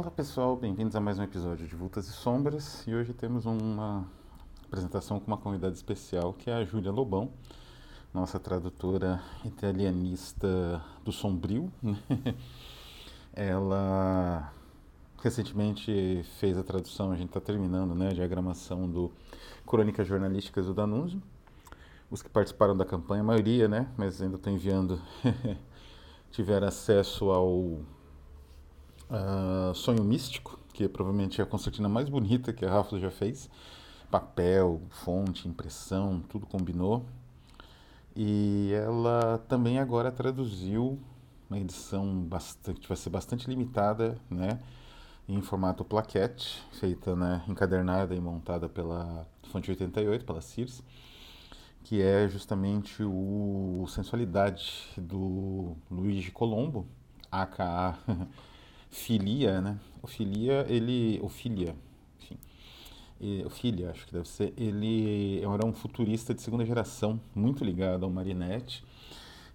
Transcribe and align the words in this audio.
Olá 0.00 0.10
pessoal, 0.10 0.56
bem-vindos 0.56 0.96
a 0.96 1.00
mais 1.00 1.18
um 1.18 1.22
episódio 1.22 1.68
de 1.68 1.76
Vultas 1.76 2.08
e 2.08 2.10
Sombras 2.10 2.86
e 2.86 2.94
hoje 2.94 3.12
temos 3.12 3.44
uma 3.44 4.06
apresentação 4.64 5.20
com 5.20 5.26
uma 5.26 5.36
convidada 5.36 5.74
especial 5.74 6.32
que 6.32 6.48
é 6.48 6.54
a 6.54 6.64
Júlia 6.64 6.90
Lobão, 6.90 7.30
nossa 8.14 8.40
tradutora 8.40 9.22
italianista 9.44 10.82
do 11.04 11.12
Sombrio. 11.12 11.70
Né? 11.82 11.98
Ela 13.34 14.50
recentemente 15.22 16.24
fez 16.38 16.56
a 16.56 16.62
tradução, 16.62 17.12
a 17.12 17.16
gente 17.16 17.28
está 17.28 17.40
terminando 17.40 17.94
né, 17.94 18.08
a 18.08 18.14
diagramação 18.14 18.88
do 18.88 19.12
Crônicas 19.66 20.08
Jornalísticas 20.08 20.64
do 20.64 20.72
Danúncio. 20.72 21.22
Os 22.10 22.22
que 22.22 22.30
participaram 22.30 22.74
da 22.74 22.86
campanha, 22.86 23.20
a 23.20 23.26
maioria, 23.26 23.68
né, 23.68 23.86
mas 23.98 24.22
ainda 24.22 24.36
estou 24.36 24.50
enviando, 24.50 24.98
tiveram 26.32 26.68
acesso 26.68 27.30
ao 27.30 27.82
Uh, 29.10 29.74
Sonho 29.74 30.04
Místico, 30.04 30.56
que 30.72 30.88
provavelmente 30.88 31.40
é 31.40 31.44
a 31.44 31.46
concertina 31.46 31.88
mais 31.88 32.08
bonita 32.08 32.52
que 32.52 32.64
a 32.64 32.70
Rafa 32.70 32.96
já 32.98 33.10
fez. 33.10 33.50
Papel, 34.08 34.80
fonte, 34.88 35.48
impressão, 35.48 36.20
tudo 36.28 36.46
combinou. 36.46 37.04
E 38.14 38.70
ela 38.72 39.38
também 39.48 39.80
agora 39.80 40.12
traduziu 40.12 40.98
uma 41.48 41.58
edição 41.58 42.22
bastante, 42.22 42.86
vai 42.86 42.96
ser 42.96 43.10
bastante 43.10 43.48
limitada, 43.48 44.16
né? 44.30 44.60
Em 45.28 45.40
formato 45.42 45.84
plaquete, 45.84 46.62
feita, 46.72 47.14
né, 47.14 47.42
encadernada 47.48 48.14
e 48.14 48.20
montada 48.20 48.68
pela 48.68 49.26
Fonte 49.44 49.70
88, 49.70 50.24
pela 50.24 50.40
Circe, 50.40 50.82
que 51.84 52.02
é 52.02 52.28
justamente 52.28 53.02
o 53.02 53.84
Sensualidade 53.88 54.88
do 54.96 55.76
Luigi 55.90 56.30
Colombo, 56.30 56.86
aka 57.30 57.96
Filia, 58.90 59.60
né? 59.60 59.78
O 60.02 60.06
Filia, 60.06 60.66
ele. 60.68 61.20
O 61.22 61.28
Filia, 61.28 61.74
enfim. 62.18 62.36
O 63.44 63.50
Filia, 63.50 63.90
acho 63.90 64.06
que 64.06 64.12
deve 64.12 64.28
ser. 64.28 64.52
Ele 64.56 65.40
era 65.42 65.64
um 65.64 65.72
futurista 65.72 66.34
de 66.34 66.42
segunda 66.42 66.64
geração, 66.64 67.20
muito 67.34 67.64
ligado 67.64 68.04
ao 68.04 68.10
Marinette. 68.10 68.84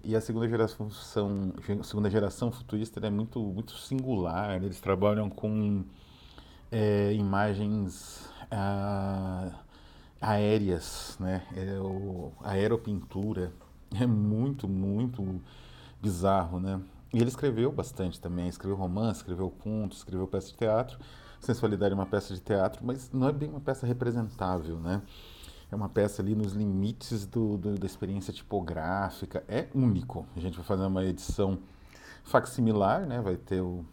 E 0.04 0.16
a 0.16 0.22
segunda 0.22 0.48
geração, 0.48 0.88
segunda 1.84 2.10
geração 2.12 2.52
futurista 2.52 3.06
é 3.06 3.10
muito, 3.10 3.40
muito 3.40 3.76
singular. 3.76 4.64
Eles 4.64 4.80
trabalham 4.80 5.30
com 5.32 5.84
é, 6.72 7.12
imagens 7.14 8.30
ah, 8.52 9.52
aéreas, 10.22 11.18
né? 11.20 11.44
É 11.56 11.80
o, 11.80 12.32
aeropintura. 12.44 13.52
É 14.00 14.06
muito, 14.06 14.68
muito 14.68 15.42
bizarro, 16.02 16.60
né? 16.60 16.82
E 17.16 17.18
ele 17.18 17.30
escreveu 17.30 17.72
bastante 17.72 18.20
também, 18.20 18.50
escreveu 18.50 18.76
romance, 18.76 19.22
escreveu 19.22 19.50
contos, 19.50 20.00
escreveu 20.00 20.28
peça 20.28 20.48
de 20.50 20.56
teatro. 20.56 21.00
Sensualidade 21.40 21.94
é 21.94 21.96
uma 21.96 22.06
peça 22.06 22.34
de 22.34 22.42
teatro, 22.42 22.86
mas 22.86 23.10
não 23.14 23.30
é 23.30 23.32
bem 23.32 23.48
uma 23.48 23.62
peça 23.62 23.88
representável, 23.88 24.82
né? 24.82 25.02
É 25.72 25.76
uma 25.78 25.88
peça 25.88 26.22
ali 26.22 26.36
nos 26.36 26.52
limites 26.52 27.26
do, 27.26 27.58
do, 27.58 27.76
da 27.76 27.86
experiência 27.86 28.34
tipográfica. 28.34 29.46
É 29.48 29.70
único. 29.74 30.28
A 30.36 30.42
gente 30.42 30.58
vai 30.58 30.66
fazer 30.66 30.86
uma 30.86 31.06
edição 31.06 31.60
facsimilar, 32.26 33.06
né? 33.06 33.22
Vai 33.22 33.38
ter 33.38 33.62
o, 33.62 33.86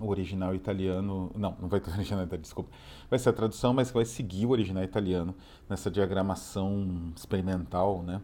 o 0.00 0.08
original 0.08 0.54
italiano. 0.54 1.30
Não, 1.34 1.54
não 1.60 1.68
vai 1.68 1.78
ter 1.78 1.90
o 1.90 1.92
original 1.92 2.24
italiano, 2.24 2.42
desculpa. 2.42 2.70
Vai 3.10 3.18
ser 3.18 3.28
a 3.28 3.32
tradução, 3.34 3.74
mas 3.74 3.90
vai 3.90 4.06
seguir 4.06 4.46
o 4.46 4.50
original 4.50 4.82
italiano 4.82 5.34
nessa 5.68 5.90
diagramação 5.90 7.12
experimental, 7.14 8.02
né? 8.02 8.22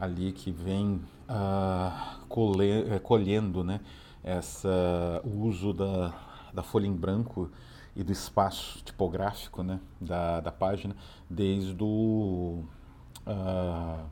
Ali 0.00 0.32
que 0.32 0.50
vem 0.50 1.00
uh, 1.28 2.26
colhe, 2.28 3.00
colhendo 3.02 3.62
né, 3.62 3.80
essa, 4.22 5.20
o 5.24 5.46
uso 5.46 5.72
da, 5.72 6.12
da 6.52 6.62
folha 6.62 6.86
em 6.86 6.94
branco 6.94 7.50
e 7.96 8.02
do 8.02 8.12
espaço 8.12 8.82
tipográfico 8.84 9.62
né, 9.62 9.80
da, 10.00 10.40
da 10.40 10.50
página 10.50 10.96
desde 11.28 11.82
o 11.82 12.64
uh, 13.26 14.04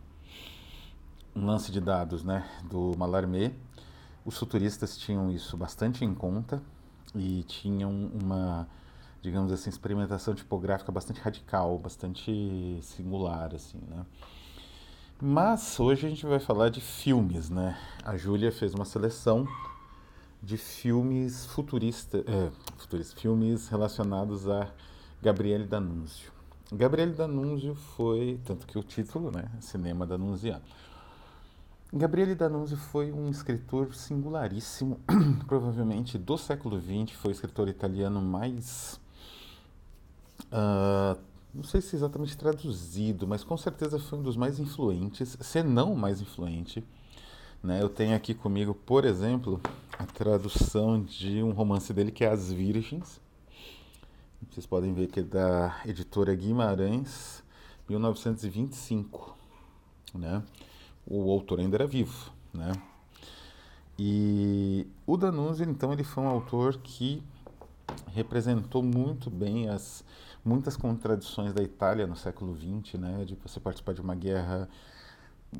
um 1.34 1.46
lance 1.46 1.72
de 1.72 1.80
dados 1.80 2.22
né, 2.22 2.48
do 2.64 2.92
Mallarmé. 2.96 3.52
Os 4.24 4.38
futuristas 4.38 4.96
tinham 4.96 5.30
isso 5.30 5.56
bastante 5.56 6.04
em 6.04 6.14
conta 6.14 6.62
e 7.14 7.42
tinham 7.44 7.90
uma, 7.90 8.68
digamos 9.20 9.50
assim, 9.50 9.68
experimentação 9.68 10.34
tipográfica 10.34 10.92
bastante 10.92 11.20
radical, 11.20 11.76
bastante 11.78 12.78
singular, 12.82 13.54
assim, 13.54 13.78
né? 13.88 14.04
Mas 15.24 15.78
hoje 15.78 16.04
a 16.04 16.10
gente 16.10 16.26
vai 16.26 16.40
falar 16.40 16.68
de 16.68 16.80
filmes, 16.80 17.48
né? 17.48 17.78
A 18.04 18.16
Júlia 18.16 18.50
fez 18.50 18.74
uma 18.74 18.84
seleção 18.84 19.46
de 20.42 20.56
filmes 20.56 21.46
futuristas, 21.46 22.24
é, 22.26 22.50
filmes 23.14 23.68
relacionados 23.68 24.48
a 24.48 24.68
Gabriele 25.22 25.64
D'Annunzio. 25.64 26.32
Gabriele 26.72 27.12
D'Annunzio 27.12 27.76
foi, 27.76 28.40
tanto 28.44 28.66
que 28.66 28.76
o 28.76 28.82
título, 28.82 29.30
né, 29.30 29.48
Cinema 29.60 30.04
D'Annunziano. 30.04 30.64
Gabriele 31.92 32.34
D'Annunzio 32.34 32.76
foi 32.76 33.12
um 33.12 33.30
escritor 33.30 33.94
singularíssimo, 33.94 34.98
provavelmente 35.46 36.18
do 36.18 36.36
século 36.36 36.80
XX, 36.80 37.16
foi 37.16 37.30
o 37.30 37.32
escritor 37.32 37.68
italiano 37.68 38.20
mais 38.20 39.00
uh, 40.46 41.16
não 41.54 41.62
sei 41.62 41.80
se 41.80 41.94
exatamente 41.94 42.36
traduzido, 42.36 43.26
mas 43.26 43.44
com 43.44 43.56
certeza 43.56 43.98
foi 43.98 44.18
um 44.18 44.22
dos 44.22 44.36
mais 44.36 44.58
influentes, 44.58 45.36
se 45.40 45.62
não 45.62 45.92
o 45.92 45.96
mais 45.96 46.20
influente. 46.20 46.82
Né? 47.62 47.82
Eu 47.82 47.88
tenho 47.88 48.16
aqui 48.16 48.34
comigo, 48.34 48.74
por 48.74 49.04
exemplo, 49.04 49.60
a 49.98 50.06
tradução 50.06 51.02
de 51.02 51.42
um 51.42 51.50
romance 51.50 51.92
dele 51.92 52.10
que 52.10 52.24
é 52.24 52.28
As 52.28 52.50
Virgens. 52.50 53.20
Vocês 54.50 54.66
podem 54.66 54.92
ver 54.92 55.06
que 55.06 55.20
é 55.20 55.22
da 55.22 55.80
editora 55.86 56.34
Guimarães, 56.34 57.42
1925. 57.88 59.36
Né? 60.14 60.42
O 61.06 61.30
autor 61.30 61.60
ainda 61.60 61.76
era 61.76 61.86
vivo. 61.86 62.32
Né? 62.52 62.72
E 63.98 64.86
o 65.06 65.16
Danuzzi, 65.16 65.62
então, 65.62 65.92
ele 65.92 66.02
foi 66.02 66.24
um 66.24 66.28
autor 66.28 66.78
que 66.78 67.22
representou 68.12 68.82
muito 68.82 69.30
bem 69.30 69.68
as 69.68 70.02
muitas 70.44 70.76
contradições 70.76 71.52
da 71.52 71.62
Itália 71.62 72.06
no 72.06 72.16
século 72.16 72.56
XX, 72.56 73.00
né, 73.00 73.24
de 73.24 73.34
você 73.36 73.60
participar 73.60 73.94
de 73.94 74.00
uma 74.00 74.14
guerra 74.14 74.68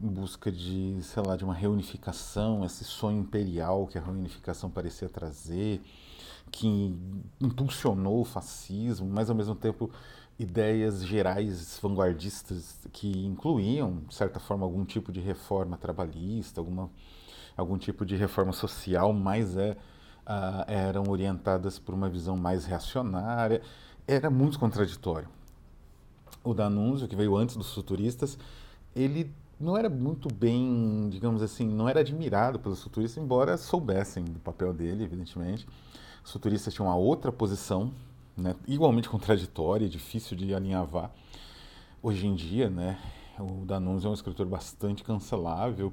em 0.01 0.09
busca 0.09 0.51
de, 0.51 0.99
sei 1.03 1.23
lá, 1.23 1.37
de 1.37 1.45
uma 1.45 1.55
reunificação, 1.55 2.65
esse 2.65 2.83
sonho 2.83 3.21
imperial 3.21 3.87
que 3.87 3.99
a 3.99 4.01
reunificação 4.01 4.71
parecia 4.71 5.09
trazer, 5.09 5.83
que 6.51 6.97
impulsionou 7.41 8.21
o 8.21 8.25
fascismo, 8.25 9.09
mas 9.09 9.29
ao 9.29 9.37
mesmo 9.37 9.55
tempo 9.55 9.91
ideias 10.39 11.05
gerais 11.05 11.79
vanguardistas 11.81 12.89
que 12.93 13.27
incluíam, 13.27 13.99
de 14.09 14.15
certa 14.15 14.41
forma, 14.41 14.65
algum 14.65 14.85
tipo 14.85 15.13
de 15.13 15.21
reforma 15.21 15.77
trabalhista, 15.77 16.61
alguma, 16.61 16.91
algum 17.57 17.77
tipo 17.77 18.05
de 18.05 18.17
reforma 18.17 18.53
social, 18.53 19.13
mas 19.13 19.57
é, 19.57 19.73
uh, 20.27 20.65
eram 20.67 21.05
orientadas 21.09 21.79
por 21.79 21.95
uma 21.95 22.09
visão 22.09 22.37
mais 22.37 22.65
reacionária 22.65 23.63
era 24.07 24.31
muito 24.31 24.59
contraditório. 24.59 25.29
O 26.45 26.53
D'Annunzio, 26.53 27.09
que 27.09 27.17
veio 27.17 27.37
antes 27.37 27.57
dos 27.57 27.73
futuristas, 27.73 28.37
ele 28.95 29.33
não 29.61 29.77
era 29.77 29.89
muito 29.89 30.29
bem, 30.33 31.09
digamos 31.09 31.41
assim, 31.41 31.67
não 31.67 31.89
era 31.89 32.01
admirado 32.01 32.59
pelos 32.59 32.83
futuristas, 32.83 33.23
embora 33.23 33.57
soubessem 33.57 34.25
do 34.25 34.41
papel 34.41 34.73
dele, 34.73 35.05
evidentemente. 35.05 35.67
Os 36.25 36.33
futuristas 36.33 36.75
tinham 36.75 36.89
uma 36.89 36.97
outra 36.97 37.31
posição, 37.31 37.93
né, 38.37 38.57
igualmente 38.67 39.09
contraditória, 39.09 39.89
difícil 39.89 40.37
de 40.37 40.53
alinhavar. 40.53 41.13
Hoje 42.03 42.27
em 42.27 42.35
dia, 42.35 42.69
né, 42.69 42.99
o 43.39 43.65
D'Annunzio 43.65 44.09
é 44.09 44.11
um 44.11 44.15
escritor 44.15 44.47
bastante 44.47 45.05
cancelável, 45.05 45.93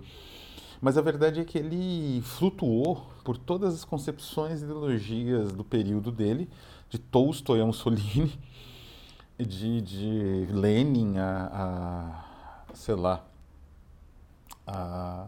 mas 0.81 0.97
a 0.97 1.01
verdade 1.01 1.39
é 1.39 1.45
que 1.45 1.57
ele 1.57 2.21
flutuou 2.21 3.05
por 3.23 3.37
todas 3.37 3.75
as 3.75 3.85
concepções 3.85 4.61
e 4.61 4.63
ideologias 4.63 5.51
do 5.51 5.63
período 5.63 6.11
dele, 6.11 6.49
de 6.89 6.97
Tolstói 6.97 7.61
a 7.61 7.65
Mussolini, 7.65 8.39
de, 9.37 9.81
de 9.81 10.47
Lenin 10.51 11.17
a, 11.17 11.49
a, 11.53 12.73
sei 12.73 12.95
lá, 12.95 13.23
a 14.65 15.27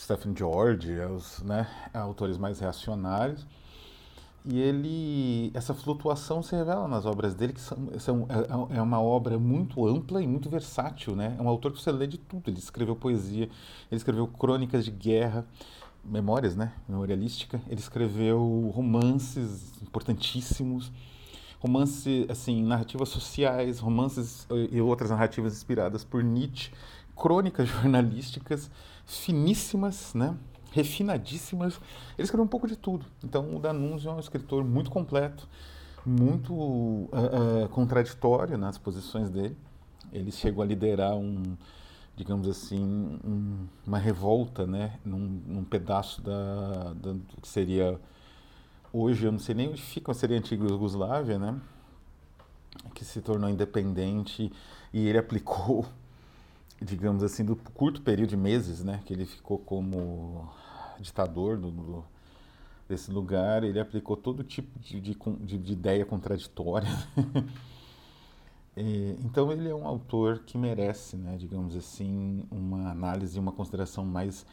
Stephen 0.00 0.34
George, 0.36 0.92
os 1.00 1.42
né, 1.42 1.68
autores 1.92 2.38
mais 2.38 2.60
reacionários. 2.60 3.46
E 4.48 4.60
ele, 4.60 5.50
essa 5.54 5.74
flutuação 5.74 6.40
se 6.40 6.54
revela 6.54 6.86
nas 6.86 7.04
obras 7.04 7.34
dele, 7.34 7.52
que 7.52 7.60
são, 7.60 7.76
são, 7.98 8.26
é, 8.70 8.76
é 8.76 8.82
uma 8.82 9.00
obra 9.00 9.40
muito 9.40 9.84
ampla 9.84 10.22
e 10.22 10.26
muito 10.26 10.48
versátil, 10.48 11.16
né? 11.16 11.34
É 11.36 11.42
um 11.42 11.48
autor 11.48 11.72
que 11.72 11.82
você 11.82 11.90
lê 11.90 12.06
de 12.06 12.16
tudo. 12.16 12.48
Ele 12.48 12.58
escreveu 12.58 12.94
poesia, 12.94 13.46
ele 13.90 13.96
escreveu 13.96 14.28
crônicas 14.28 14.84
de 14.84 14.92
guerra, 14.92 15.44
memórias, 16.08 16.56
né? 16.56 16.72
Memorialística. 16.88 17.60
Ele 17.68 17.80
escreveu 17.80 18.70
romances 18.74 19.72
importantíssimos, 19.82 20.92
romances, 21.58 22.28
assim, 22.28 22.62
narrativas 22.62 23.08
sociais, 23.08 23.78
romances 23.78 24.46
e 24.70 24.80
outras 24.80 25.10
narrativas 25.10 25.54
inspiradas 25.54 26.04
por 26.04 26.22
Nietzsche, 26.22 26.70
crônicas 27.16 27.68
jornalísticas 27.68 28.70
finíssimas, 29.04 30.14
né? 30.14 30.36
refinadíssimas. 30.76 31.80
Ele 32.16 32.24
escreveu 32.24 32.44
um 32.44 32.48
pouco 32.48 32.68
de 32.68 32.76
tudo. 32.76 33.06
Então, 33.24 33.56
o 33.56 33.58
Danunzio 33.58 34.10
é 34.10 34.14
um 34.14 34.20
escritor 34.20 34.62
muito 34.62 34.90
completo, 34.90 35.48
muito 36.04 36.52
uh, 36.52 37.08
uh, 37.64 37.68
contraditório 37.70 38.58
nas 38.58 38.76
posições 38.76 39.30
dele. 39.30 39.56
Ele 40.12 40.30
chegou 40.30 40.62
a 40.62 40.66
liderar 40.66 41.14
um, 41.14 41.56
digamos 42.16 42.48
assim, 42.48 42.82
um, 42.82 43.66
uma 43.86 43.98
revolta, 43.98 44.66
né, 44.66 44.98
num, 45.04 45.18
num 45.18 45.64
pedaço 45.64 46.22
da, 46.22 46.94
da, 46.94 47.12
do 47.12 47.40
que 47.42 47.46
seria 47.46 48.00
hoje, 48.90 49.26
eu 49.26 49.32
não 49.32 49.38
sei 49.38 49.54
nem 49.54 49.68
onde 49.68 49.82
fica, 49.82 50.14
seria 50.14 50.36
a 50.36 50.40
antiga 50.40 50.64
Yugoslávia, 50.64 51.38
né, 51.38 51.60
que 52.94 53.04
se 53.04 53.20
tornou 53.20 53.50
independente 53.50 54.50
e 54.92 55.06
ele 55.06 55.18
aplicou, 55.18 55.84
digamos 56.80 57.22
assim, 57.22 57.44
do 57.44 57.54
curto 57.54 58.00
período 58.00 58.30
de 58.30 58.36
meses, 58.36 58.82
né, 58.82 59.02
que 59.04 59.12
ele 59.12 59.26
ficou 59.26 59.58
como 59.58 60.50
ditador 60.98 61.58
do, 61.58 61.70
do 61.70 62.04
desse 62.88 63.10
lugar, 63.10 63.64
ele 63.64 63.80
aplicou 63.80 64.16
todo 64.16 64.44
tipo 64.44 64.78
de, 64.78 65.00
de, 65.00 65.14
de, 65.40 65.58
de 65.58 65.72
ideia 65.72 66.04
contraditória. 66.04 66.88
Então 68.76 69.50
ele 69.50 69.68
é 69.68 69.74
um 69.74 69.86
autor 69.86 70.40
que 70.40 70.58
merece, 70.58 71.16
né, 71.16 71.36
digamos 71.38 71.74
assim, 71.74 72.44
uma 72.50 72.90
análise, 72.90 73.38
uma 73.38 73.52
consideração 73.52 74.04
mais, 74.04 74.44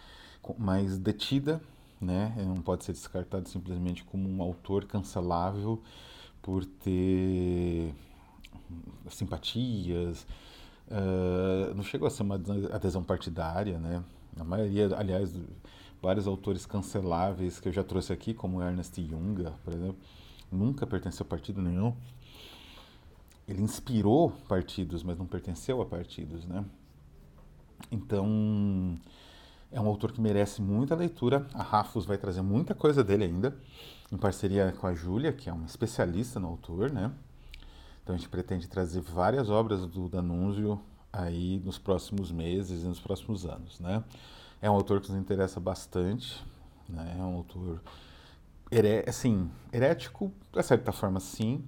mais 0.58 0.98
detida, 0.98 1.62
né? 2.00 2.34
Não 2.46 2.62
pode 2.62 2.84
ser 2.86 2.94
descartado 2.94 3.50
simplesmente 3.50 4.04
como 4.04 4.30
um 4.30 4.42
autor 4.42 4.86
cancelável 4.86 5.82
por 6.42 6.66
ter 6.66 7.94
simpatias, 9.10 10.26
uh, 10.88 11.74
não 11.76 11.84
chegou 11.84 12.08
a 12.08 12.12
ser 12.12 12.24
uma 12.24 12.36
adesão 12.72 13.04
partidária, 13.04 13.78
né? 13.78 14.04
A 14.40 14.44
maioria, 14.44 14.96
aliás, 14.96 15.34
vários 16.02 16.28
autores 16.28 16.66
canceláveis 16.66 17.60
que 17.60 17.68
eu 17.68 17.74
já 17.74 17.84
trouxe 17.84 18.12
aqui, 18.12 18.34
como 18.34 18.62
Ernest 18.62 19.02
Junger, 19.06 19.52
por 19.64 19.74
exemplo, 19.74 19.98
nunca 20.52 20.88
pertenceu 20.88 21.26
a 21.26 21.30
partido 21.30 21.62
nenhum 21.62 21.94
ele 23.48 23.62
inspirou 23.62 24.32
partidos, 24.48 25.04
mas 25.04 25.18
não 25.18 25.26
pertenceu 25.26 25.82
a 25.82 25.86
partidos, 25.86 26.46
né? 26.46 26.64
Então, 27.92 28.98
é 29.72 29.82
um 29.82 29.88
autor 29.88 30.12
que 30.12 30.22
merece 30.22 30.62
muita 30.62 30.96
leitura. 30.96 31.48
A 31.54 31.64
Rafus 31.64 32.06
vai 32.06 32.18
trazer 32.18 32.42
muita 32.42 32.74
coisa 32.74 33.04
dele 33.04 33.26
ainda, 33.26 33.58
em 34.12 34.18
parceria 34.18 34.72
com 34.72 34.88
a 34.88 34.94
Júlia, 34.94 35.34
que 35.34 35.50
é 35.50 35.54
uma 35.54 35.66
especialista 35.66 36.40
no 36.40 36.48
autor, 36.48 36.92
né? 36.92 37.12
Então 38.04 38.14
a 38.14 38.18
gente 38.18 38.30
pretende 38.30 38.68
trazer 38.68 39.02
várias 39.02 39.50
obras 39.50 39.86
do 39.88 40.10
Danúncio 40.10 40.80
aí 41.12 41.62
nos 41.64 41.78
próximos 41.78 42.32
meses 42.32 42.84
e 42.84 42.88
nos 42.88 43.00
próximos 43.00 43.46
anos, 43.46 43.80
né? 43.80 44.04
É 44.62 44.70
um 44.70 44.74
autor 44.74 45.02
que 45.02 45.10
nos 45.12 45.20
interessa 45.20 45.60
bastante, 45.60 46.44
né? 46.88 47.16
É 47.18 47.22
um 47.22 47.36
autor, 47.36 47.82
assim, 49.08 49.50
herético, 49.72 50.32
de 50.52 50.62
certa 50.64 50.92
forma, 50.92 51.20
sim, 51.20 51.64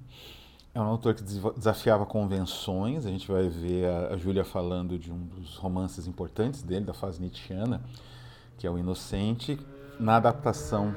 é 0.76 0.82
um 0.82 0.88
autor 0.88 1.14
que 1.16 1.24
desafiava 1.24 2.06
convenções. 2.06 3.06
A 3.06 3.10
gente 3.10 3.32
vai 3.32 3.48
ver 3.48 3.88
a, 3.88 4.14
a 4.14 4.18
Júlia 4.18 4.44
falando 4.44 5.00
de 5.00 5.10
um 5.10 5.20
dos 5.20 5.56
romances 5.56 6.06
importantes 6.06 6.62
dele, 6.62 6.84
da 6.84 6.94
fase 6.94 7.22
nietzschiana, 7.22 7.82
que 8.58 8.68
é 8.68 8.70
O 8.70 8.78
Inocente, 8.78 9.58
na 9.98 10.18
adaptação 10.18 10.94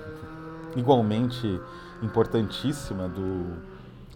igualmente 0.77 1.47
importantíssima 2.03 3.09
do, 3.09 3.57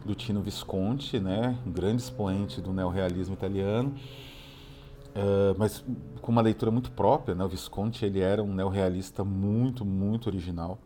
do 0.04 0.16
Tino 0.16 0.42
Visconti, 0.42 1.20
né? 1.20 1.56
um 1.64 1.70
grande 1.70 2.02
expoente 2.02 2.60
do 2.60 2.72
neorrealismo 2.72 3.34
italiano, 3.34 3.94
uh, 5.14 5.54
mas 5.56 5.84
com 6.20 6.32
uma 6.32 6.42
leitura 6.42 6.72
muito 6.72 6.90
própria. 6.90 7.36
Né? 7.36 7.44
O 7.44 7.48
Visconti 7.48 8.04
ele 8.04 8.18
era 8.18 8.42
um 8.42 8.52
neorrealista 8.52 9.22
muito, 9.22 9.84
muito 9.84 10.26
original. 10.26 10.80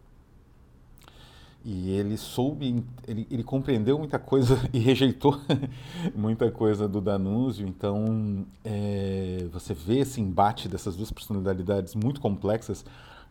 E 1.68 1.90
ele 1.90 2.16
soube, 2.16 2.84
ele, 3.08 3.26
ele 3.28 3.42
compreendeu 3.42 3.98
muita 3.98 4.20
coisa 4.20 4.56
e 4.72 4.78
rejeitou 4.78 5.36
muita 6.14 6.48
coisa 6.48 6.86
do 6.86 7.00
Danúzio. 7.00 7.66
Então, 7.66 8.46
é, 8.64 9.48
você 9.52 9.74
vê 9.74 9.98
esse 9.98 10.20
embate 10.20 10.68
dessas 10.68 10.94
duas 10.94 11.10
personalidades 11.10 11.96
muito 11.96 12.20
complexas, 12.20 12.84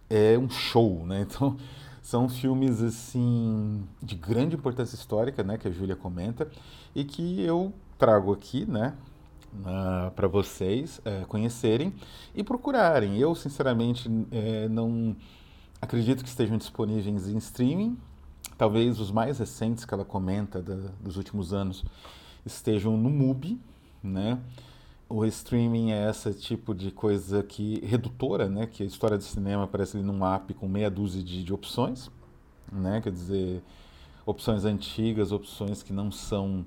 é 0.09 0.37
um 0.37 0.49
show, 0.49 1.05
né? 1.05 1.25
Então, 1.31 1.55
são 2.01 2.27
filmes 2.27 2.81
assim 2.83 3.81
de 4.03 4.15
grande 4.15 4.55
importância 4.55 4.95
histórica, 4.95 5.41
né, 5.41 5.57
que 5.57 5.67
a 5.67 5.71
Júlia 5.71 5.95
comenta 5.95 6.47
e 6.93 7.03
que 7.03 7.41
eu 7.41 7.73
trago 7.97 8.31
aqui, 8.31 8.63
né, 8.63 8.93
para 10.15 10.27
vocês 10.27 11.01
é, 11.03 11.23
conhecerem 11.25 11.91
e 12.35 12.43
procurarem. 12.43 13.17
Eu 13.17 13.33
sinceramente 13.33 14.07
é, 14.31 14.67
não 14.69 15.15
acredito 15.81 16.21
que 16.21 16.29
estejam 16.29 16.59
disponíveis 16.59 17.27
em 17.27 17.37
streaming, 17.37 17.97
talvez 18.57 18.99
os 18.99 19.11
mais 19.11 19.39
recentes 19.39 19.85
que 19.85 19.93
ela 19.93 20.05
comenta 20.05 20.61
da, 20.61 20.75
dos 20.99 21.17
últimos 21.17 21.53
anos 21.53 21.83
estejam 22.45 22.95
no 22.97 23.09
MUBI, 23.09 23.59
né? 24.03 24.39
O 25.07 25.23
streaming 25.25 25.91
é 25.91 26.09
esse 26.09 26.33
tipo 26.33 26.73
de 26.73 26.89
coisa 26.91 27.43
que 27.43 27.79
redutora, 27.85 28.49
né? 28.49 28.65
Que 28.65 28.83
a 28.83 28.85
história 28.85 29.17
do 29.17 29.23
cinema 29.23 29.63
aparece 29.63 29.97
ali 29.97 30.05
num 30.05 30.25
app 30.25 30.53
com 30.53 30.67
meia 30.67 30.89
dúzia 30.89 31.23
de, 31.23 31.43
de 31.43 31.53
opções, 31.53 32.09
né? 32.71 33.01
Quer 33.01 33.11
dizer, 33.11 33.63
opções 34.25 34.65
antigas, 34.65 35.31
opções 35.31 35.83
que 35.83 35.93
não 35.93 36.11
são 36.11 36.65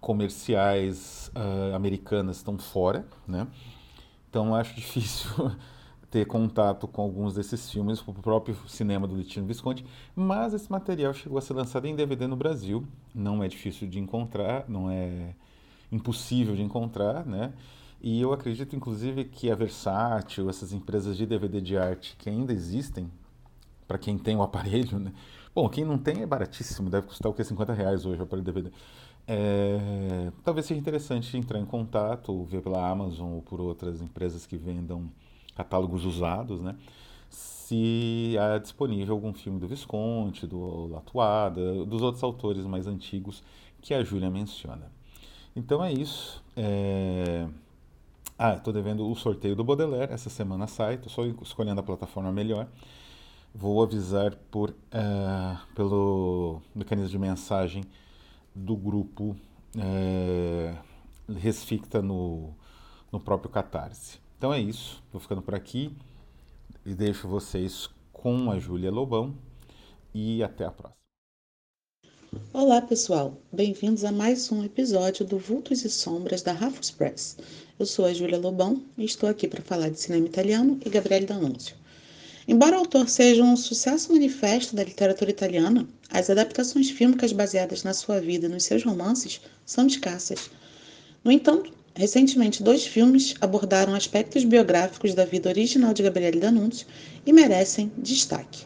comerciais 0.00 1.30
uh, 1.34 1.74
americanas 1.74 2.36
estão 2.36 2.58
fora, 2.58 3.06
né? 3.26 3.46
Então 4.28 4.54
acho 4.54 4.74
difícil 4.76 5.30
ter 6.10 6.26
contato 6.26 6.88
com 6.88 7.02
alguns 7.02 7.34
desses 7.34 7.70
filmes, 7.70 8.00
o 8.06 8.12
próprio 8.12 8.56
cinema 8.66 9.06
do 9.06 9.14
Litino 9.14 9.46
Visconti, 9.46 9.84
mas 10.14 10.52
esse 10.52 10.70
material 10.70 11.14
chegou 11.14 11.38
a 11.38 11.40
ser 11.40 11.54
lançado 11.54 11.86
em 11.86 11.94
DVD 11.94 12.26
no 12.26 12.36
Brasil, 12.36 12.84
não 13.14 13.42
é 13.44 13.48
difícil 13.48 13.88
de 13.88 14.00
encontrar, 14.00 14.64
não 14.68 14.90
é 14.90 15.34
impossível 15.92 16.56
de 16.56 16.62
encontrar, 16.62 17.24
né? 17.24 17.52
E 18.02 18.20
eu 18.20 18.32
acredito, 18.32 18.74
inclusive, 18.74 19.24
que 19.24 19.50
a 19.50 19.54
Versátil, 19.54 20.48
essas 20.48 20.72
empresas 20.72 21.16
de 21.16 21.26
DVD 21.26 21.60
de 21.60 21.76
arte 21.76 22.16
que 22.18 22.28
ainda 22.28 22.52
existem, 22.52 23.10
para 23.86 23.98
quem 23.98 24.18
tem 24.18 24.36
o 24.36 24.42
aparelho, 24.42 24.98
né? 24.98 25.12
Bom, 25.54 25.68
quem 25.68 25.84
não 25.84 25.98
tem 25.98 26.22
é 26.22 26.26
baratíssimo, 26.26 26.88
deve 26.90 27.06
custar 27.06 27.30
o 27.30 27.34
que? 27.34 27.44
50 27.44 27.72
reais 27.72 28.06
hoje 28.06 28.20
o 28.20 28.24
aparelho 28.24 28.44
DVD. 28.44 28.70
É, 29.28 30.32
talvez 30.42 30.66
seja 30.66 30.80
interessante 30.80 31.36
entrar 31.36 31.58
em 31.58 31.64
contato, 31.64 32.44
ver 32.44 32.62
pela 32.62 32.88
Amazon 32.88 33.34
ou 33.34 33.42
por 33.42 33.60
outras 33.60 34.00
empresas 34.00 34.46
que 34.46 34.56
vendam 34.56 35.10
catálogos 35.54 36.04
usados, 36.04 36.60
né? 36.60 36.76
Se 37.28 38.36
há 38.38 38.58
disponível 38.58 39.14
algum 39.14 39.32
filme 39.32 39.60
do 39.60 39.68
Visconti, 39.68 40.46
do 40.46 40.86
Latuada, 40.88 41.84
dos 41.84 42.02
outros 42.02 42.22
autores 42.24 42.66
mais 42.66 42.86
antigos 42.86 43.42
que 43.80 43.94
a 43.94 44.02
Júlia 44.02 44.30
menciona. 44.30 44.90
Então 45.54 45.82
é 45.82 45.92
isso. 45.92 46.42
É... 46.56 47.46
Ah, 48.38 48.54
estou 48.54 48.72
devendo 48.72 49.08
o 49.08 49.14
sorteio 49.14 49.54
do 49.54 49.62
Baudelaire. 49.62 50.12
Essa 50.12 50.30
semana 50.30 50.66
sai, 50.66 50.94
estou 50.94 51.10
só 51.10 51.24
escolhendo 51.42 51.80
a 51.80 51.84
plataforma 51.84 52.32
melhor. 52.32 52.66
Vou 53.54 53.82
avisar 53.82 54.34
por, 54.50 54.70
uh, 54.70 55.74
pelo 55.74 56.62
mecanismo 56.74 57.10
de 57.10 57.18
mensagem 57.18 57.84
do 58.54 58.76
grupo 58.76 59.36
uh, 59.76 60.90
Resficta 61.38 62.00
no, 62.00 62.54
no 63.12 63.20
próprio 63.20 63.50
Catarse. 63.50 64.18
Então 64.40 64.54
é 64.54 64.58
isso, 64.58 65.02
vou 65.12 65.20
ficando 65.20 65.42
por 65.42 65.54
aqui 65.54 65.94
e 66.86 66.94
deixo 66.94 67.28
vocês 67.28 67.90
com 68.10 68.50
a 68.50 68.58
Júlia 68.58 68.90
Lobão 68.90 69.36
e 70.14 70.42
até 70.42 70.64
a 70.64 70.70
próxima. 70.70 70.96
Olá 72.50 72.80
pessoal, 72.80 73.36
bem-vindos 73.52 74.02
a 74.02 74.10
mais 74.10 74.50
um 74.50 74.64
episódio 74.64 75.26
do 75.26 75.38
Vultos 75.38 75.84
e 75.84 75.90
Sombras 75.90 76.40
da 76.40 76.54
Rafus 76.54 76.90
Press. 76.90 77.36
Eu 77.78 77.84
sou 77.84 78.06
a 78.06 78.14
Júlia 78.14 78.38
Lobão 78.38 78.82
e 78.96 79.04
estou 79.04 79.28
aqui 79.28 79.46
para 79.46 79.60
falar 79.60 79.90
de 79.90 80.00
cinema 80.00 80.26
italiano 80.26 80.80
e 80.86 80.88
Gabriele 80.88 81.26
D'Annunzio. 81.26 81.76
Embora 82.48 82.76
o 82.76 82.78
autor 82.80 83.10
seja 83.10 83.44
um 83.44 83.58
sucesso 83.58 84.10
manifesto 84.10 84.74
da 84.74 84.84
literatura 84.84 85.30
italiana, 85.30 85.86
as 86.08 86.30
adaptações 86.30 86.88
fílmicas 86.88 87.34
baseadas 87.34 87.84
na 87.84 87.92
sua 87.92 88.18
vida 88.22 88.46
e 88.46 88.48
nos 88.48 88.64
seus 88.64 88.84
romances 88.84 89.42
são 89.66 89.86
escassas. 89.86 90.50
No 91.22 91.30
entanto, 91.30 91.78
Recentemente, 92.00 92.62
dois 92.62 92.86
filmes 92.86 93.34
abordaram 93.42 93.94
aspectos 93.94 94.42
biográficos 94.42 95.12
da 95.12 95.26
vida 95.26 95.50
original 95.50 95.92
de 95.92 96.02
Gabriele 96.02 96.40
D'Annunzio 96.40 96.86
e 97.26 97.30
merecem 97.30 97.92
destaque. 97.98 98.64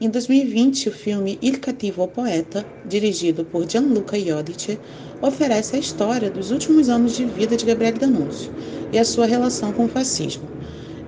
Em 0.00 0.08
2020, 0.08 0.88
o 0.88 0.92
filme 0.92 1.38
Il 1.42 1.60
Cattivo 1.60 2.08
Poeta, 2.08 2.64
dirigido 2.82 3.44
por 3.44 3.70
Gianluca 3.70 4.16
Iodice, 4.16 4.78
oferece 5.20 5.76
a 5.76 5.78
história 5.78 6.30
dos 6.30 6.50
últimos 6.50 6.88
anos 6.88 7.14
de 7.14 7.26
vida 7.26 7.54
de 7.54 7.66
Gabriele 7.66 7.98
D'Annunzio 7.98 8.50
e 8.90 8.98
a 8.98 9.04
sua 9.04 9.26
relação 9.26 9.74
com 9.74 9.84
o 9.84 9.88
fascismo, 9.88 10.48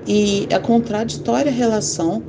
e 0.06 0.46
a 0.52 0.60
contraditória 0.60 1.50
relação 1.50 2.22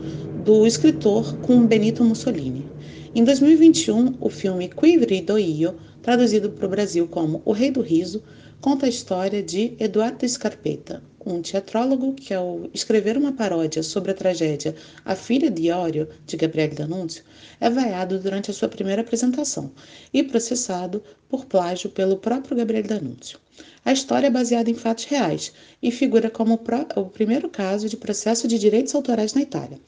do 0.46 0.66
escritor 0.66 1.36
com 1.40 1.68
Benito 1.68 2.02
Mussolini. 2.02 2.66
Em 3.14 3.26
2021, 3.26 4.16
o 4.22 4.30
filme 4.30 4.70
Qui 4.70 4.98
Vrido 4.98 5.38
Io, 5.38 5.76
traduzido 6.04 6.52
para 6.52 6.66
o 6.66 6.70
Brasil 6.70 7.08
como 7.08 7.42
O 7.46 7.54
Rei 7.54 7.72
do 7.72 7.82
Riso, 7.82 8.22
conta 8.60 8.86
a 8.86 8.90
história 8.90 9.42
de 9.42 9.74
Eduardo 9.80 10.28
Scarpetta, 10.28 11.02
um 11.26 11.42
teatrólogo 11.42 12.14
que, 12.14 12.34
ao 12.34 12.70
escrever 12.74 13.18
uma 13.18 13.32
paródia 13.32 13.82
sobre 13.82 14.12
a 14.12 14.14
tragédia 14.14 14.76
A 15.06 15.16
Filha 15.16 15.50
de 15.50 15.64
Iorio, 15.64 16.10
de 16.28 16.36
Gabriele 16.36 16.76
D'Annunzio, 16.76 17.24
é 17.60 17.70
vaiado 17.70 18.20
durante 18.20 18.52
a 18.52 18.54
sua 18.54 18.68
primeira 18.68 19.02
apresentação 19.02 19.72
e 20.14 20.22
processado 20.22 21.02
por 21.30 21.46
plágio 21.46 21.90
pelo 21.90 22.18
próprio 22.18 22.58
Gabriele 22.58 22.88
D'Annunzio. 22.90 23.40
A 23.86 23.94
história 23.94 24.28
é 24.28 24.30
baseada 24.30 24.70
em 24.70 24.76
fatos 24.76 25.06
reais 25.06 25.54
e 25.82 25.90
figura 25.90 26.30
como 26.30 26.60
o 26.96 27.06
primeiro 27.06 27.50
caso 27.50 27.88
de 27.88 27.96
processo 27.96 28.46
de 28.46 28.60
direitos 28.60 28.94
autorais 28.94 29.34
na 29.34 29.42
Itália. 29.42 29.80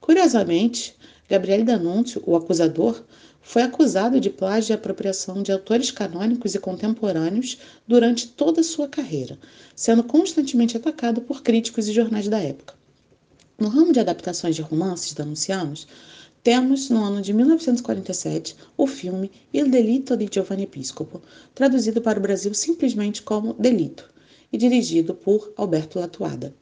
Curiosamente, 0.00 0.96
Gabriele 1.28 1.64
D'Annunzio, 1.64 2.22
o 2.26 2.36
acusador, 2.36 3.02
foi 3.40 3.62
acusado 3.62 4.20
de 4.20 4.30
plágio 4.30 4.72
e 4.72 4.74
apropriação 4.74 5.42
de 5.42 5.52
autores 5.52 5.90
canônicos 5.90 6.54
e 6.54 6.58
contemporâneos 6.58 7.58
durante 7.86 8.28
toda 8.28 8.62
a 8.62 8.64
sua 8.64 8.88
carreira, 8.88 9.38
sendo 9.76 10.02
constantemente 10.02 10.76
atacado 10.76 11.20
por 11.20 11.42
críticos 11.42 11.88
e 11.88 11.92
jornais 11.92 12.28
da 12.28 12.38
época. 12.38 12.74
No 13.58 13.68
ramo 13.68 13.92
de 13.92 14.00
adaptações 14.00 14.56
de 14.56 14.62
romances 14.62 15.12
danuncianos, 15.12 15.86
temos, 16.42 16.90
no 16.90 17.02
ano 17.02 17.22
de 17.22 17.32
1947, 17.32 18.56
o 18.76 18.86
filme 18.86 19.30
Il 19.52 19.70
delitto 19.70 20.16
di 20.16 20.28
Giovanni 20.30 20.64
Episcopo, 20.64 21.22
traduzido 21.54 22.02
para 22.02 22.18
o 22.18 22.22
Brasil 22.22 22.52
simplesmente 22.52 23.22
como 23.22 23.54
Delito, 23.54 24.10
e 24.52 24.58
dirigido 24.58 25.14
por 25.14 25.52
Alberto 25.56 25.98
Latuada. 25.98 26.54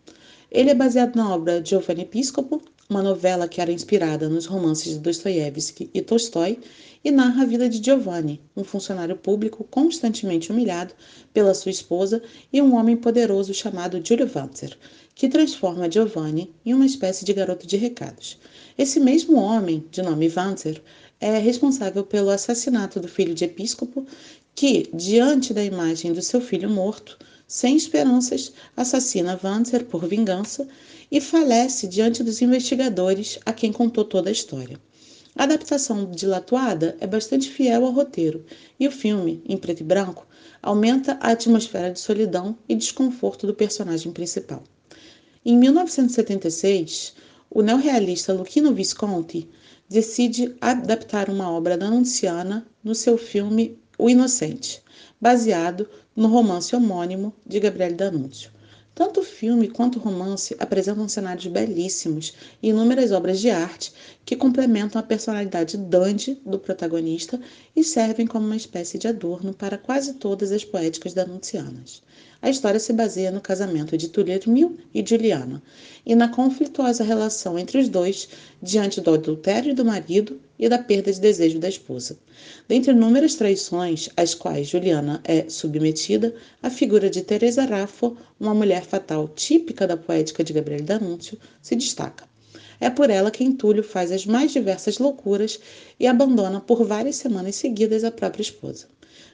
Ele 0.50 0.70
é 0.70 0.74
baseado 0.74 1.16
na 1.16 1.34
obra 1.34 1.64
Giovanni 1.64 2.02
Episcopo, 2.02 2.62
uma 2.88 3.02
novela 3.02 3.48
que 3.48 3.60
era 3.60 3.72
inspirada 3.72 4.28
nos 4.28 4.46
romances 4.46 4.94
de 4.94 4.98
Dostoiévski 4.98 5.90
e 5.94 6.02
Tolstói 6.02 6.58
e 7.04 7.10
narra 7.10 7.42
a 7.42 7.46
vida 7.46 7.68
de 7.68 7.82
Giovanni, 7.82 8.40
um 8.56 8.62
funcionário 8.62 9.16
público 9.16 9.64
constantemente 9.64 10.52
humilhado 10.52 10.94
pela 11.32 11.54
sua 11.54 11.70
esposa 11.70 12.22
e 12.52 12.60
um 12.60 12.76
homem 12.76 12.96
poderoso 12.96 13.52
chamado 13.52 14.00
Giulio 14.04 14.30
Wanzer, 14.34 14.76
que 15.14 15.28
transforma 15.28 15.90
Giovanni 15.90 16.52
em 16.64 16.74
uma 16.74 16.86
espécie 16.86 17.24
de 17.24 17.32
garoto 17.32 17.66
de 17.66 17.76
recados. 17.76 18.38
Esse 18.78 19.00
mesmo 19.00 19.36
homem, 19.36 19.84
de 19.90 20.02
nome 20.02 20.32
Wanzer, 20.34 20.82
é 21.20 21.38
responsável 21.38 22.04
pelo 22.04 22.30
assassinato 22.30 23.00
do 23.00 23.08
filho 23.08 23.34
de 23.34 23.44
episcopo, 23.44 24.06
que, 24.54 24.88
diante 24.92 25.54
da 25.54 25.64
imagem 25.64 26.12
do 26.12 26.20
seu 26.20 26.40
filho 26.40 26.68
morto, 26.68 27.18
sem 27.52 27.76
esperanças, 27.76 28.50
assassina 28.74 29.38
Wanzer 29.44 29.84
por 29.84 30.08
vingança 30.08 30.66
e 31.10 31.20
falece 31.20 31.86
diante 31.86 32.22
dos 32.22 32.40
investigadores 32.40 33.38
a 33.44 33.52
quem 33.52 33.70
contou 33.70 34.06
toda 34.06 34.30
a 34.30 34.32
história. 34.32 34.80
A 35.36 35.42
adaptação 35.42 36.10
dilatuada 36.10 36.96
é 36.98 37.06
bastante 37.06 37.50
fiel 37.50 37.84
ao 37.84 37.92
roteiro, 37.92 38.42
e 38.80 38.88
o 38.88 38.90
filme, 38.90 39.42
em 39.46 39.58
preto 39.58 39.80
e 39.80 39.84
branco, 39.84 40.26
aumenta 40.62 41.18
a 41.20 41.32
atmosfera 41.32 41.90
de 41.90 42.00
solidão 42.00 42.56
e 42.66 42.74
desconforto 42.74 43.46
do 43.46 43.52
personagem 43.52 44.12
principal. 44.12 44.64
Em 45.44 45.54
1976, 45.54 47.12
o 47.50 47.60
neorrealista 47.60 48.32
Luchino 48.32 48.72
Visconti 48.72 49.46
decide 49.90 50.56
adaptar 50.58 51.28
uma 51.28 51.50
obra 51.50 51.76
da 51.76 51.84
Anunciana 51.84 52.66
no 52.82 52.94
seu 52.94 53.18
filme 53.18 53.78
O 53.98 54.08
Inocente, 54.08 54.81
baseado 55.20 55.88
no 56.14 56.28
romance 56.28 56.74
homônimo 56.74 57.32
de 57.46 57.58
Gabriele 57.60 57.94
D'Annunzio. 57.94 58.50
Tanto 58.94 59.20
o 59.20 59.24
filme 59.24 59.68
quanto 59.68 59.98
o 59.98 60.02
romance 60.02 60.54
apresentam 60.58 61.08
cenários 61.08 61.46
belíssimos 61.46 62.34
e 62.62 62.68
inúmeras 62.68 63.10
obras 63.10 63.40
de 63.40 63.48
arte 63.48 63.92
que 64.24 64.36
complementam 64.36 65.00
a 65.00 65.02
personalidade 65.02 65.78
dandy 65.78 66.38
do 66.44 66.58
protagonista 66.58 67.40
e 67.74 67.82
servem 67.82 68.26
como 68.26 68.44
uma 68.44 68.56
espécie 68.56 68.98
de 68.98 69.08
adorno 69.08 69.54
para 69.54 69.78
quase 69.78 70.14
todas 70.14 70.52
as 70.52 70.62
poéticas 70.62 71.14
danuncianas. 71.14 72.02
A 72.42 72.50
história 72.50 72.80
se 72.80 72.92
baseia 72.92 73.30
no 73.30 73.40
casamento 73.40 73.96
de 73.96 74.08
Tuliermil 74.08 74.76
e 74.92 75.06
Juliana 75.06 75.62
e 76.04 76.12
na 76.16 76.28
conflituosa 76.28 77.04
relação 77.04 77.56
entre 77.56 77.78
os 77.78 77.88
dois 77.88 78.28
diante 78.60 79.00
do 79.00 79.14
adultério 79.14 79.72
do 79.76 79.84
marido 79.84 80.40
e 80.58 80.68
da 80.68 80.76
perda 80.76 81.12
de 81.12 81.20
desejo 81.20 81.60
da 81.60 81.68
esposa. 81.68 82.18
Dentre 82.66 82.90
inúmeras 82.90 83.36
traições 83.36 84.10
às 84.16 84.34
quais 84.34 84.66
Juliana 84.66 85.20
é 85.22 85.48
submetida, 85.48 86.34
a 86.60 86.68
figura 86.68 87.08
de 87.08 87.22
Teresa 87.22 87.64
Raffo, 87.64 88.16
uma 88.40 88.52
mulher 88.52 88.84
fatal 88.84 89.28
típica 89.28 89.86
da 89.86 89.96
poética 89.96 90.42
de 90.42 90.52
Gabriel 90.52 90.82
D'Annunzio, 90.82 91.38
se 91.62 91.76
destaca. 91.76 92.24
É 92.80 92.90
por 92.90 93.08
ela 93.08 93.30
que 93.30 93.44
Entulho 93.44 93.84
faz 93.84 94.10
as 94.10 94.26
mais 94.26 94.50
diversas 94.50 94.98
loucuras 94.98 95.60
e 96.00 96.08
abandona 96.08 96.60
por 96.60 96.84
várias 96.84 97.14
semanas 97.14 97.54
seguidas 97.54 98.02
a 98.02 98.10
própria 98.10 98.42
esposa. 98.42 98.88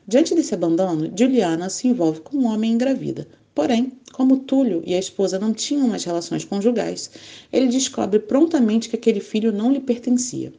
Diante 0.09 0.35
desse 0.35 0.55
abandono, 0.55 1.13
Juliana 1.15 1.69
se 1.69 1.87
envolve 1.87 2.21
com 2.21 2.39
um 2.39 2.47
homem 2.47 2.73
engravida. 2.73 3.29
Porém, 3.55 3.93
como 4.15 4.39
Túlio 4.39 4.83
e 4.87 4.95
a 4.95 4.99
esposa 4.99 5.39
não 5.39 5.53
tinham 5.53 5.87
mais 5.87 6.03
relações 6.03 6.47
conjugais, 6.47 7.11
ele 7.53 7.67
descobre 7.67 8.19
prontamente 8.19 8.89
que 8.89 8.97
aquele 8.97 9.21
filho 9.21 9.53
não 9.53 9.71
lhe 9.71 9.81
pertencia. 9.81 10.51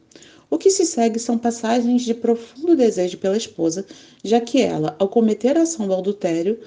O 0.48 0.56
que 0.56 0.70
se 0.70 0.86
segue 0.86 1.18
são 1.18 1.36
passagens 1.36 2.02
de 2.02 2.14
profundo 2.14 2.76
desejo 2.76 3.18
pela 3.18 3.36
esposa, 3.36 3.84
já 4.22 4.40
que 4.40 4.62
ela, 4.62 4.94
ao 5.00 5.08
cometer 5.08 5.56
a 5.56 5.62
ação 5.62 5.88
do 5.88 5.94
adultério, 5.94 6.60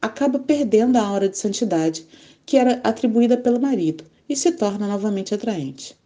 acaba 0.00 0.38
perdendo 0.38 0.94
a 0.94 1.02
aura 1.02 1.28
de 1.28 1.36
santidade 1.36 2.06
que 2.46 2.56
era 2.56 2.80
atribuída 2.84 3.36
pelo 3.36 3.60
marido 3.60 4.04
e 4.28 4.36
se 4.36 4.52
torna 4.52 4.86
novamente 4.86 5.34
atraente. 5.34 5.96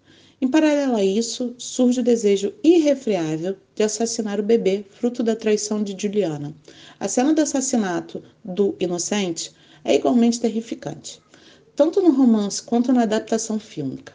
Em 0.42 0.48
paralelo 0.48 0.96
a 0.96 1.04
isso, 1.04 1.54
surge 1.56 2.00
o 2.00 2.02
desejo 2.02 2.52
irrefreável 2.64 3.56
de 3.76 3.84
assassinar 3.84 4.40
o 4.40 4.42
bebê, 4.42 4.84
fruto 4.90 5.22
da 5.22 5.36
traição 5.36 5.84
de 5.84 5.94
Juliana. 5.96 6.52
A 6.98 7.06
cena 7.06 7.32
do 7.32 7.40
assassinato 7.40 8.20
do 8.44 8.74
inocente 8.80 9.52
é 9.84 9.94
igualmente 9.94 10.40
terrificante, 10.40 11.22
tanto 11.76 12.02
no 12.02 12.10
romance 12.10 12.60
quanto 12.60 12.92
na 12.92 13.02
adaptação 13.02 13.60
fílmica. 13.60 14.12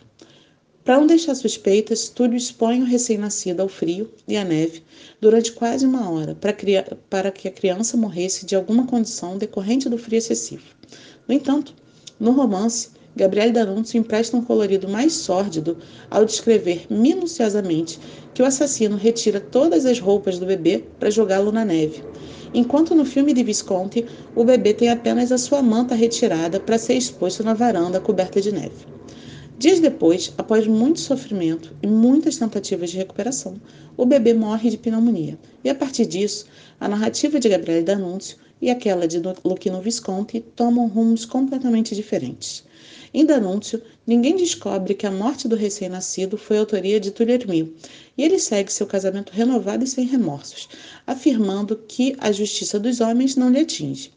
Para 0.84 0.98
não 0.98 1.08
deixar 1.08 1.34
suspeitas, 1.34 2.10
Túlio 2.10 2.36
expõe 2.36 2.82
o 2.82 2.86
recém-nascido 2.86 3.62
ao 3.62 3.70
frio 3.70 4.12
e 4.28 4.36
à 4.36 4.44
neve 4.44 4.84
durante 5.22 5.54
quase 5.54 5.86
uma 5.86 6.12
hora 6.12 6.36
para 6.36 7.32
que 7.32 7.48
a 7.48 7.52
criança 7.52 7.96
morresse 7.96 8.46
de 8.46 8.54
alguma 8.54 8.86
condição 8.86 9.38
decorrente 9.38 9.88
do 9.88 9.98
frio 9.98 10.18
excessivo. 10.18 10.66
No 11.26 11.34
entanto, 11.34 11.74
no 12.20 12.32
romance, 12.32 12.97
Gabriele 13.18 13.52
D'Annunzio 13.52 13.98
empresta 14.00 14.38
um 14.38 14.44
colorido 14.44 14.88
mais 14.88 15.12
sórdido 15.12 15.76
ao 16.08 16.24
descrever 16.24 16.86
minuciosamente 16.88 18.00
que 18.32 18.44
o 18.44 18.46
assassino 18.46 18.96
retira 18.96 19.40
todas 19.40 19.88
as 19.88 20.00
roupas 20.00 20.38
do 20.38 20.46
bebê 20.46 20.84
para 21.00 21.10
jogá-lo 21.10 21.52
na 21.52 21.66
neve, 21.66 22.04
enquanto 22.54 22.94
no 22.94 23.04
filme 23.04 23.34
de 23.34 23.44
Visconti 23.44 24.06
o 24.36 24.44
bebê 24.44 24.72
tem 24.72 24.90
apenas 24.90 25.32
a 25.32 25.38
sua 25.40 25.64
manta 25.64 25.96
retirada 25.96 26.60
para 26.60 26.78
ser 26.78 26.94
exposto 26.94 27.44
na 27.44 27.56
varanda 27.56 28.00
coberta 28.00 28.40
de 28.40 28.52
neve. 28.52 28.86
Dias 29.58 29.80
depois, 29.80 30.32
após 30.38 30.68
muito 30.68 31.00
sofrimento 31.00 31.76
e 31.82 31.88
muitas 31.88 32.38
tentativas 32.38 32.92
de 32.92 32.98
recuperação, 32.98 33.60
o 33.98 34.06
bebê 34.06 34.32
morre 34.32 34.70
de 34.70 34.78
pneumonia. 34.78 35.40
E 35.64 35.70
a 35.72 35.74
partir 35.74 36.06
disso, 36.06 36.46
a 36.80 36.88
narrativa 36.88 37.40
de 37.40 37.50
Gabriele 37.50 37.84
D'Annunzio 37.84 38.38
e 38.62 38.70
aquela 38.70 39.08
de 39.08 39.20
Luchino 39.44 39.82
Visconti 39.82 40.40
tomam 40.56 40.88
rumos 40.88 41.26
completamente 41.26 41.96
diferentes. 41.96 42.64
Em 43.20 43.26
Danúncio, 43.26 43.82
ninguém 44.06 44.36
descobre 44.36 44.94
que 44.94 45.08
a 45.08 45.12
morte 45.12 45.48
do 45.48 45.56
recém-nascido 45.56 46.38
foi 46.38 46.60
autoria 46.60 47.00
de 47.00 47.10
Tuliermil, 47.10 47.74
e 48.16 48.24
ele 48.24 48.38
segue 48.38 48.72
seu 48.72 48.86
casamento 48.86 49.32
renovado 49.32 49.84
e 49.84 49.88
sem 49.88 50.06
remorsos, 50.06 50.70
afirmando 51.08 51.76
que 51.88 52.16
a 52.20 52.32
justiça 52.32 52.80
dos 52.80 53.02
homens 53.02 53.36
não 53.36 53.50
lhe 53.50 53.60
atinge. 53.60 54.12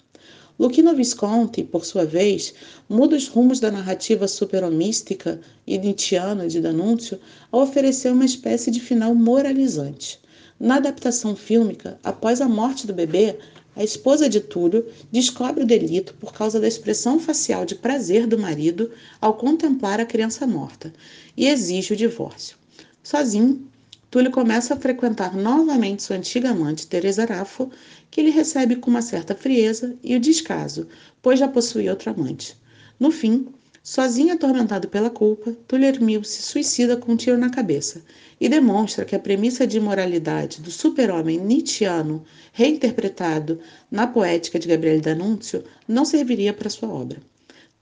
Luchino 0.58 0.94
Visconti, 0.94 1.64
por 1.64 1.86
sua 1.86 2.04
vez, 2.04 2.52
muda 2.90 3.16
os 3.16 3.26
rumos 3.26 3.58
da 3.58 3.70
narrativa 3.70 4.28
superomística 4.28 5.40
e 5.66 5.78
nietzschiana 5.78 6.46
de 6.46 6.60
Danúncio 6.60 7.18
ao 7.50 7.62
oferecer 7.62 8.12
uma 8.12 8.26
espécie 8.26 8.70
de 8.70 8.80
final 8.80 9.14
moralizante. 9.14 10.20
Na 10.60 10.76
adaptação 10.76 11.34
fílmica, 11.34 11.98
após 12.04 12.42
a 12.42 12.46
morte 12.46 12.86
do 12.86 12.92
bebê, 12.92 13.38
a 13.76 13.84
esposa 13.84 14.28
de 14.28 14.40
Túlio 14.40 14.86
descobre 15.10 15.64
o 15.64 15.66
delito 15.66 16.14
por 16.14 16.32
causa 16.32 16.58
da 16.58 16.68
expressão 16.68 17.18
facial 17.18 17.64
de 17.64 17.74
prazer 17.74 18.26
do 18.26 18.38
marido 18.38 18.90
ao 19.20 19.34
contemplar 19.34 20.00
a 20.00 20.06
criança 20.06 20.46
morta 20.46 20.92
e 21.36 21.46
exige 21.46 21.92
o 21.92 21.96
divórcio. 21.96 22.56
Sozinho, 23.02 23.66
Túlio 24.10 24.32
começa 24.32 24.74
a 24.74 24.76
frequentar 24.76 25.36
novamente 25.36 26.02
sua 26.02 26.16
antiga 26.16 26.50
amante, 26.50 26.86
Teresa 26.86 27.24
Raffo, 27.24 27.70
que 28.10 28.20
ele 28.20 28.30
recebe 28.30 28.76
com 28.76 28.90
uma 28.90 29.02
certa 29.02 29.36
frieza 29.36 29.96
e 30.02 30.16
o 30.16 30.20
descaso, 30.20 30.88
pois 31.22 31.38
já 31.38 31.46
possuía 31.46 31.92
outro 31.92 32.10
amante. 32.10 32.56
No 32.98 33.12
fim, 33.12 33.46
Sozinho 33.82 34.34
atormentado 34.34 34.88
pela 34.88 35.08
culpa, 35.08 35.56
Tullermil 35.66 36.22
se 36.22 36.42
suicida 36.42 36.98
com 36.98 37.12
um 37.12 37.16
tiro 37.16 37.38
na 37.38 37.48
cabeça 37.48 38.02
e 38.38 38.46
demonstra 38.46 39.06
que 39.06 39.16
a 39.16 39.18
premissa 39.18 39.66
de 39.66 39.78
imoralidade 39.78 40.60
do 40.60 40.70
super-homem 40.70 41.38
Nietzscheano, 41.38 42.22
reinterpretado 42.52 43.58
na 43.90 44.06
poética 44.06 44.58
de 44.58 44.68
Gabriele 44.68 45.00
D'Annunzio, 45.00 45.64
não 45.88 46.04
serviria 46.04 46.52
para 46.52 46.68
sua 46.68 46.90
obra. 46.90 47.22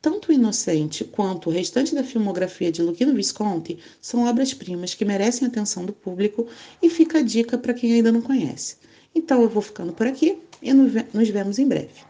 Tanto 0.01 0.29
o 0.29 0.33
Inocente 0.33 1.05
quanto 1.05 1.51
o 1.51 1.53
restante 1.53 1.93
da 1.97 2.05
filmografia 2.05 2.71
de 2.71 2.81
Luchino 2.81 3.13
Visconti 3.13 3.81
são 4.01 4.25
obras-primas 4.25 4.95
que 4.95 5.05
merecem 5.05 5.49
atenção 5.49 5.85
do 5.85 5.93
público 5.93 6.47
e 6.81 6.89
fica 6.89 7.19
a 7.19 7.23
dica 7.23 7.59
para 7.59 7.75
quem 7.75 7.95
ainda 7.95 8.13
não 8.13 8.23
conhece. 8.23 8.77
Então 9.13 9.43
eu 9.43 9.49
vou 9.49 9.61
ficando 9.61 9.93
por 9.93 10.07
aqui 10.07 10.39
e 10.63 10.73
nos 10.73 11.29
vemos 11.29 11.59
em 11.59 11.67
breve. 11.67 12.07